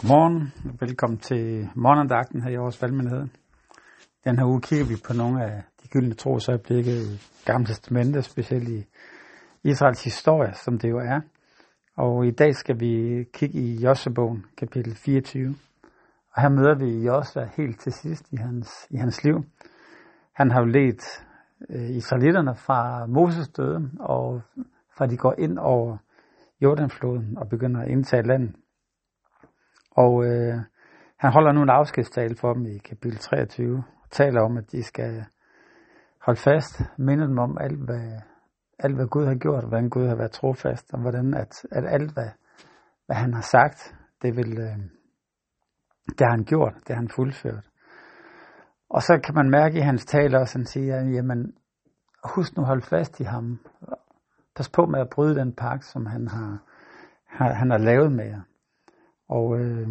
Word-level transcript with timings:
Godmorgen, 0.00 0.52
velkommen 0.80 1.18
til 1.18 1.68
morgenandagten 1.74 2.42
her 2.42 2.50
i 2.50 2.56
vores 2.56 2.82
valgmenighed. 2.82 3.26
Den 4.24 4.38
her 4.38 4.46
uge 4.46 4.60
kigger 4.60 4.86
vi 4.86 4.96
på 5.06 5.12
nogle 5.12 5.44
af 5.44 5.62
de 5.82 5.88
gyldne 5.88 6.14
trosøjeblikke 6.14 6.90
i 6.90 7.20
Gamle 7.44 7.66
Testamentet, 7.66 8.24
specielt 8.24 8.68
i 8.68 8.84
Israels 9.64 10.04
historie, 10.04 10.54
som 10.54 10.78
det 10.78 10.90
jo 10.90 10.98
er. 10.98 11.20
Og 11.96 12.26
i 12.26 12.30
dag 12.30 12.54
skal 12.54 12.80
vi 12.80 13.24
kigge 13.32 13.58
i 13.58 13.80
Josebogen, 13.84 14.44
kapitel 14.56 14.96
24. 14.96 15.54
Og 16.34 16.42
her 16.42 16.48
møder 16.48 16.74
vi 16.74 17.06
Josva 17.06 17.48
helt 17.56 17.80
til 17.80 17.92
sidst 17.92 18.32
i 18.32 18.36
hans, 18.36 18.68
i 18.90 18.96
hans 18.96 19.24
liv. 19.24 19.44
Han 20.32 20.50
har 20.50 20.60
jo 20.60 20.66
ledt 20.66 21.26
øh, 21.70 21.90
israelitterne 21.90 22.54
fra 22.54 23.06
Moses 23.06 23.48
døde, 23.48 23.90
og 24.00 24.42
fra 24.96 25.06
de 25.06 25.16
går 25.16 25.34
ind 25.38 25.58
over 25.58 25.96
Jordanfloden 26.60 27.38
og 27.38 27.48
begynder 27.48 27.80
at 27.80 27.88
indtage 27.88 28.22
landet. 28.22 28.54
Og 30.02 30.24
øh, 30.24 30.54
han 31.16 31.32
holder 31.32 31.52
nu 31.52 31.62
en 31.62 31.70
afskedstale 31.70 32.36
for 32.40 32.52
dem 32.54 32.66
i 32.66 32.78
kapitel 32.78 33.18
23 33.18 33.84
og 34.02 34.10
taler 34.10 34.40
om, 34.42 34.56
at 34.56 34.72
de 34.72 34.82
skal 34.82 35.24
holde 36.26 36.40
fast, 36.40 36.82
minde 36.98 37.24
dem 37.28 37.38
om 37.38 37.58
alt, 37.60 37.84
hvad, 37.84 38.20
alt, 38.78 38.94
hvad 38.94 39.06
Gud 39.06 39.26
har 39.26 39.34
gjort, 39.34 39.62
og 39.64 39.68
hvordan 39.68 39.90
Gud 39.90 40.06
har 40.08 40.16
været 40.16 40.32
trofast, 40.32 40.92
og 40.92 41.00
hvordan 41.00 41.34
at, 41.34 41.52
at 41.72 41.84
alt, 41.88 42.12
hvad, 42.12 42.30
hvad 43.06 43.16
han 43.16 43.34
har 43.34 43.46
sagt, 43.56 43.94
det, 44.22 44.36
vil, 44.36 44.58
øh, 44.58 44.78
det 46.08 46.20
har 46.20 46.30
han 46.30 46.44
gjort, 46.44 46.74
det 46.74 46.88
har 46.88 47.02
han 47.02 47.10
fuldført. 47.16 47.64
Og 48.90 49.02
så 49.02 49.20
kan 49.24 49.34
man 49.34 49.50
mærke 49.50 49.78
i 49.78 49.80
hans 49.80 50.04
tale 50.04 50.38
også, 50.38 50.52
at 50.52 50.60
han 50.60 50.66
siger, 50.66 50.96
jamen, 50.96 51.54
husk 52.34 52.56
nu 52.56 52.62
hold 52.62 52.68
holde 52.68 52.86
fast 52.86 53.20
i 53.20 53.24
ham. 53.24 53.60
Pas 54.56 54.68
på 54.68 54.86
med 54.86 55.00
at 55.00 55.10
bryde 55.14 55.34
den 55.34 55.52
pagt, 55.52 55.84
som 55.84 56.06
han 56.06 56.28
har, 56.28 56.58
har, 57.26 57.52
han 57.52 57.70
har 57.70 57.78
lavet 57.78 58.12
med 58.12 58.24
jer. 58.24 58.40
Og 59.28 59.58
øh, 59.60 59.88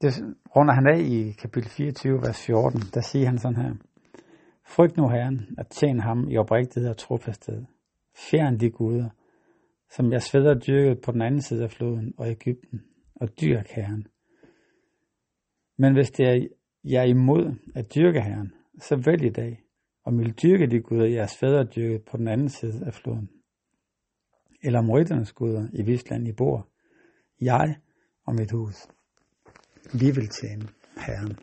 det 0.00 0.12
runder 0.56 0.74
han 0.74 0.86
af 0.86 0.98
i 0.98 1.32
kapitel 1.32 1.70
24, 1.70 2.18
vers 2.18 2.46
14. 2.46 2.80
Der 2.94 3.00
siger 3.00 3.26
han 3.26 3.38
sådan 3.38 3.56
her. 3.56 3.74
Frygt 4.66 4.96
nu 4.96 5.08
Herren, 5.08 5.54
at 5.58 5.66
tjene 5.68 6.02
ham 6.02 6.28
i 6.28 6.36
oprigtighed 6.36 6.90
og 6.90 6.96
trofasthed. 6.96 7.64
Fjern 8.30 8.60
de 8.60 8.70
guder, 8.70 9.08
som 9.90 10.12
jeg 10.12 10.22
sveder 10.22 10.54
dyrket 10.54 11.00
på 11.00 11.12
den 11.12 11.22
anden 11.22 11.42
side 11.42 11.64
af 11.64 11.70
floden 11.70 12.14
og 12.18 12.30
Ægypten, 12.30 12.82
og 13.14 13.28
dyrk 13.40 13.68
Herren. 13.68 14.06
Men 15.78 15.92
hvis 15.92 16.10
det 16.10 16.26
er 16.26 16.46
jeg 16.86 17.00
er 17.00 17.06
imod 17.06 17.54
at 17.74 17.94
dyrke 17.94 18.20
Herren, 18.20 18.52
så 18.78 18.96
vælg 19.06 19.24
i 19.24 19.30
dag, 19.30 19.62
om 20.04 20.20
I 20.20 20.22
vil 20.22 20.32
dyrke 20.42 20.66
de 20.66 20.80
guder, 20.80 21.06
jeres 21.06 21.36
fædre 21.36 21.64
dyrket 21.64 22.04
på 22.04 22.16
den 22.16 22.28
anden 22.28 22.48
side 22.48 22.86
af 22.86 22.94
floden. 22.94 23.30
Eller 24.62 24.78
om 24.78 24.90
guder 25.34 25.68
i 25.72 25.82
Visland 25.82 26.28
i 26.28 26.32
bor. 26.32 26.68
Jeg 27.40 27.76
og 28.26 28.34
mit 28.34 28.50
hus. 28.50 28.88
Vi 29.92 30.10
vil 30.10 30.28
tjene 30.28 30.68
Herren. 31.06 31.38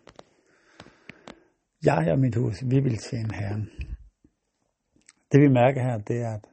Jeg 1.85 2.11
og 2.11 2.19
mit 2.19 2.35
hus, 2.35 2.63
vi 2.65 2.79
vil 2.79 2.97
tjene 2.97 3.35
Herren. 3.35 3.69
Det 5.31 5.41
vi 5.41 5.47
mærker 5.47 5.81
her, 5.81 5.97
det 5.97 6.21
er, 6.21 6.33
at, 6.33 6.47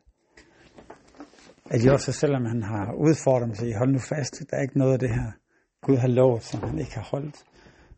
at 1.70 1.86
Josef, 1.86 2.14
selvom 2.14 2.44
han 2.44 2.62
har 2.62 2.92
udfordret 2.92 3.46
dem, 3.46 3.54
siger, 3.54 3.78
hold 3.78 3.92
nu 3.92 3.98
fast, 3.98 4.42
der 4.50 4.56
er 4.56 4.62
ikke 4.62 4.78
noget 4.78 4.92
af 4.92 4.98
det 4.98 5.10
her, 5.10 5.32
Gud 5.80 5.96
har 5.96 6.08
lovet, 6.08 6.42
som 6.42 6.62
han 6.62 6.78
ikke 6.78 6.94
har 6.94 7.08
holdt. 7.10 7.44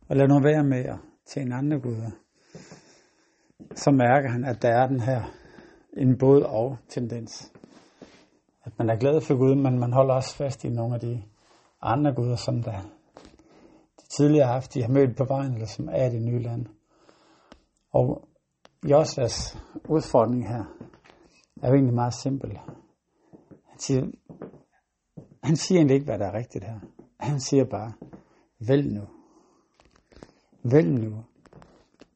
Og 0.09 0.17
lad 0.17 0.29
nu 0.29 0.41
være 0.41 0.65
med 0.65 0.85
at 0.85 0.99
tjene 1.27 1.55
andre 1.55 1.81
guder. 1.81 2.11
Så 3.75 3.91
mærker 3.91 4.31
han, 4.31 4.45
at 4.45 4.63
der 4.63 4.69
er 4.69 4.87
den 4.87 5.01
her 5.01 5.23
en 5.97 6.19
både 6.19 6.47
og 6.47 6.79
tendens. 6.89 7.53
At 8.65 8.73
man 8.79 8.91
er 8.91 8.97
glad 8.97 9.21
for 9.21 9.37
Gud, 9.37 9.55
men 9.55 9.79
man 9.79 9.93
holder 9.93 10.15
også 10.15 10.37
fast 10.37 10.65
i 10.65 10.69
nogle 10.69 10.95
af 10.95 11.01
de 11.01 11.23
andre 11.83 12.15
guder, 12.15 12.37
som 12.37 12.63
der 12.63 12.81
de 14.01 14.09
tidligere 14.17 14.47
har 14.47 14.53
haft, 14.53 14.75
de 14.75 14.83
har 14.83 14.89
mødt 14.89 15.17
på 15.17 15.25
vejen, 15.25 15.53
eller 15.53 15.67
som 15.67 15.89
er 15.93 16.07
i 16.07 16.11
det 16.11 16.23
nye 16.23 16.43
land. 16.43 16.67
Og 17.93 18.29
Josvas 18.91 19.59
udfordring 19.89 20.49
her 20.49 20.65
er 21.63 21.69
jo 21.69 21.75
egentlig 21.75 21.95
meget 21.95 22.15
simpel. 22.15 22.59
Han 23.69 23.79
siger, 23.79 24.07
han 25.43 25.57
siger 25.57 25.79
egentlig 25.79 25.95
ikke, 25.95 26.05
hvad 26.05 26.19
der 26.19 26.27
er 26.27 26.35
rigtigt 26.35 26.65
her. 26.65 26.81
Han 27.21 27.41
siger 27.41 27.65
bare, 27.65 27.93
vælg 28.69 28.93
nu. 28.93 29.03
Vælg 30.63 30.91
nu, 30.91 31.25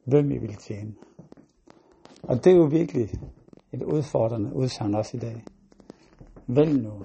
hvem 0.05 0.31
I 0.31 0.39
vil 0.39 0.55
tjene. 0.55 0.95
Og 2.23 2.45
det 2.45 2.53
er 2.53 2.57
jo 2.57 2.65
virkelig 2.65 3.11
et 3.73 3.83
udfordrende 3.83 4.55
udsagn 4.55 4.95
også 4.95 5.17
i 5.17 5.21
dag. 5.21 5.45
Vælg 6.47 6.83
nu, 6.83 7.05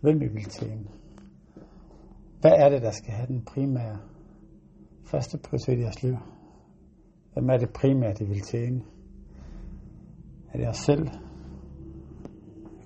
hvem 0.00 0.22
I 0.22 0.26
vil 0.26 0.44
tjene. 0.44 0.88
Hvad 2.40 2.52
er 2.52 2.68
det, 2.68 2.82
der 2.82 2.90
skal 2.90 3.12
have 3.12 3.26
den 3.26 3.44
primære 3.44 3.98
første 5.04 5.38
prioritet 5.38 5.78
i 5.78 5.80
jeres 5.80 6.02
liv? 6.02 6.16
Hvem 7.32 7.50
er 7.50 7.56
det 7.56 7.70
primære, 7.70 8.14
det 8.14 8.28
vil 8.28 8.40
tjene? 8.40 8.82
Er 10.52 10.58
det 10.58 10.68
os 10.68 10.76
selv? 10.76 11.08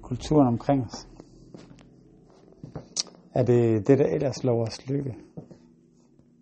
Kulturen 0.02 0.48
omkring 0.48 0.84
os? 0.84 1.08
Er 3.34 3.42
det 3.42 3.86
det, 3.86 3.98
der 3.98 4.06
ellers 4.06 4.44
lover 4.44 4.66
os 4.66 4.88
lykke? 4.88 5.14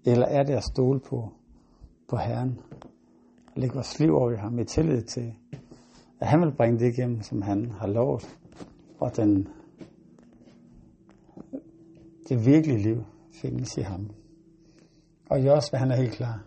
Eller 0.06 0.27
er 0.27 0.42
det 0.42 0.54
at 0.54 0.65
stole 0.65 1.00
på, 1.00 1.32
på 2.09 2.16
Herren? 2.16 2.60
Og 3.47 3.60
lægge 3.60 3.75
vores 3.75 4.00
liv 4.00 4.15
over 4.15 4.31
i 4.31 4.37
ham 4.37 4.59
i 4.59 4.65
tillid 4.65 5.03
til, 5.03 5.34
at 6.21 6.27
han 6.27 6.41
vil 6.41 6.56
bringe 6.56 6.78
det 6.78 6.92
igennem, 6.92 7.22
som 7.22 7.42
han 7.42 7.71
har 7.71 7.87
lovet. 7.87 8.38
Og 9.00 9.16
den 9.16 9.48
det 12.30 12.46
virkelige 12.46 12.78
liv 12.78 13.04
findes 13.42 13.76
i 13.76 13.80
ham. 13.80 14.10
Og 15.30 15.46
Josva, 15.46 15.78
han 15.78 15.91
er 15.91 15.96
helt 15.96 16.12
klar. 16.12 16.44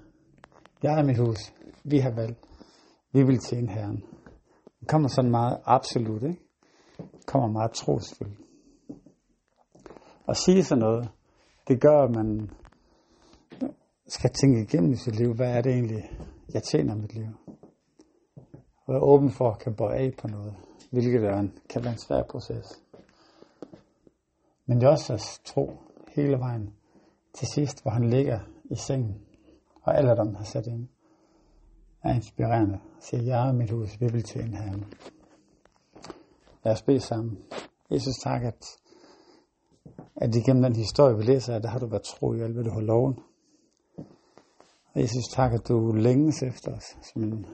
Jeg 0.83 0.99
er 0.99 1.03
mit 1.03 1.17
hus. 1.17 1.53
Vi 1.83 1.99
har 1.99 2.11
valgt. 2.11 2.39
Vi 3.11 3.23
vil 3.23 3.39
tjene 3.39 3.71
Herren. 3.71 4.03
Det 4.79 4.87
kommer 4.87 5.09
sådan 5.09 5.31
meget 5.31 5.57
absolut, 5.65 6.23
ikke? 6.23 6.41
Det 6.97 7.25
kommer 7.25 7.47
meget 7.47 7.71
trosfuldt. 7.71 8.37
At 10.27 10.37
sige 10.37 10.63
sådan 10.63 10.79
noget, 10.79 11.09
det 11.67 11.81
gør, 11.81 12.03
at 12.03 12.11
man 12.11 12.49
skal 14.07 14.29
tænke 14.29 14.61
igennem 14.61 14.91
i 14.91 14.95
sit 14.95 15.15
liv, 15.15 15.33
hvad 15.33 15.57
er 15.57 15.61
det 15.61 15.71
egentlig, 15.71 16.03
jeg 16.53 16.63
tjener 16.63 16.95
mit 16.95 17.13
liv? 17.13 17.27
Og 18.85 18.93
være 18.93 19.03
åben 19.03 19.31
for 19.31 19.51
at 19.51 19.59
kan 19.59 19.75
bøje 19.75 19.97
af 19.97 20.13
på 20.21 20.27
noget, 20.27 20.53
hvilket 20.91 21.23
er 21.23 21.39
en, 21.39 21.53
kan 21.69 21.83
være 21.83 21.93
en 21.93 21.99
svær 21.99 22.23
proces. 22.29 22.83
Men 24.73 24.81
det 24.81 24.87
er 24.87 24.91
også 24.91 25.13
at 25.13 25.39
tro 25.45 25.71
hele 26.15 26.39
vejen 26.39 26.73
til 27.33 27.47
sidst, 27.47 27.81
hvor 27.81 27.91
han 27.91 28.09
ligger 28.09 28.39
i 28.71 28.75
sengen, 28.75 29.15
og 29.81 29.97
alderdom 29.97 30.35
har 30.35 30.43
sat 30.43 30.67
ind, 30.67 30.87
er 32.03 32.13
inspirerende. 32.13 32.79
Siger, 32.99 33.23
jeg 33.23 33.47
er 33.47 33.53
mit 33.53 33.71
hus, 33.71 34.01
vi 34.01 34.07
vil 34.11 34.23
tjene 34.23 34.57
herren. 34.57 34.85
Lad 36.65 36.73
os 36.73 36.81
bede 36.81 36.99
sammen. 36.99 37.37
Jesus, 37.91 38.13
tak, 38.23 38.43
at, 38.43 38.65
at 40.15 40.35
igennem 40.35 40.63
den 40.63 40.75
historie, 40.75 41.17
vi 41.17 41.23
læser, 41.23 41.59
der 41.59 41.69
har 41.69 41.79
du 41.79 41.87
været 41.87 42.03
tro 42.03 42.33
i 42.33 42.41
alt, 42.41 42.53
hvad 42.53 42.63
du 42.63 42.71
har 42.71 42.81
loven. 42.81 43.19
Og 44.93 45.01
Jesus, 45.01 45.23
tak, 45.31 45.53
at 45.53 45.67
du 45.67 45.91
længes 45.91 46.43
efter 46.43 46.75
os, 46.75 46.97
som 47.13 47.23
en 47.23 47.45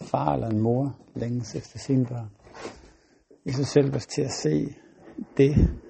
far 0.00 0.34
eller 0.34 0.48
en 0.48 0.60
mor 0.60 0.96
længes 1.14 1.54
efter 1.54 1.78
sine 1.78 2.06
børn. 2.06 2.30
Jesus, 3.46 3.74
hjælp 3.74 3.94
os 3.94 4.06
til 4.06 4.22
at 4.22 4.32
se 4.32 4.74
det, 5.36 5.80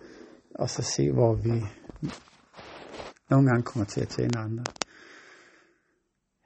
og 0.60 0.70
så 0.70 0.82
se, 0.82 1.12
hvor 1.12 1.34
vi 1.34 1.54
nogle 3.30 3.48
gange 3.48 3.62
kommer 3.62 3.86
til 3.86 4.00
at 4.00 4.08
tjene 4.08 4.38
andre. 4.38 4.64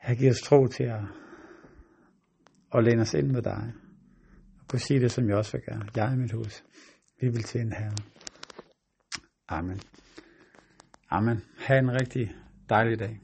Her 0.03 0.15
giver 0.15 0.31
os 0.31 0.41
tro 0.41 0.67
til 0.67 0.85
at, 0.85 1.05
at 2.75 2.85
læne 2.85 3.03
os 3.03 3.15
ind 3.15 3.31
med 3.31 3.43
dig. 3.43 3.73
Og 4.61 4.69
kunne 4.69 4.79
sige 4.79 5.01
det, 5.01 5.13
som 5.13 5.29
jeg 5.29 5.37
også 5.37 5.53
vil 5.53 5.63
gøre. 5.69 5.87
Jeg 5.97 6.13
er 6.13 6.17
mit 6.17 6.33
hus. 6.33 6.65
Vi 7.21 7.29
vil 7.29 7.43
tjene 7.43 7.75
Herren. 7.77 7.99
Amen. 9.49 9.81
Amen. 11.11 11.43
Ha' 11.59 11.79
en 11.79 11.93
rigtig 12.01 12.35
dejlig 12.69 12.99
dag. 12.99 13.24